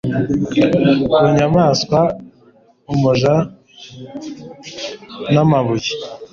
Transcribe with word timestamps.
Ku 1.11 1.17
nyamaswa 1.35 1.99
umuja 2.91 3.33
namabuye 5.33 5.91